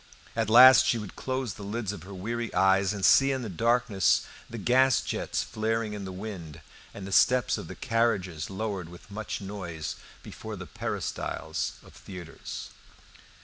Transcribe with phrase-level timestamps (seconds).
[0.35, 3.49] At last she would close the lids of her weary eyes, and see in the
[3.49, 9.11] darkness the gas jets flaring in the wind and the steps of carriages lowered with
[9.11, 12.71] much noise before the peristyles of theatres.